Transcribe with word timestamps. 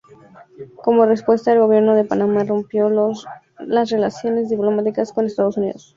Como 0.81 1.05
respuesta, 1.05 1.53
el 1.53 1.59
gobierno 1.59 1.93
de 1.93 2.03
Panamá 2.05 2.43
rompió 2.43 2.89
los 2.89 3.27
relaciones 3.59 4.49
diplomáticas 4.49 5.13
con 5.13 5.27
Estados 5.27 5.57
Unidos. 5.57 5.89